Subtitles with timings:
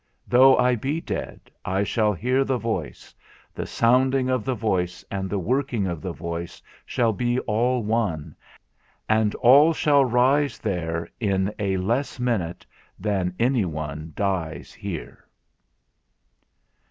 [0.27, 3.13] Though I be dead, I shall hear the voice;
[3.53, 8.35] the sounding of the voice and the working of the voice shall be all one;
[9.07, 12.65] and all shall rise there in a less minute
[12.97, 15.23] than any one dies here.